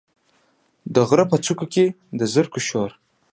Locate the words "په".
1.31-1.37